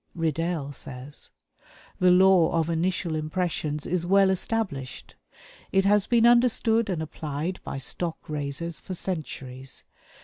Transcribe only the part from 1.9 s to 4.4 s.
"The law of initial impressions is well